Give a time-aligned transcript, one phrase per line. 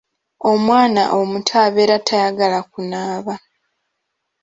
[0.51, 3.35] Omwana omuto abeera tayagala kunaaba.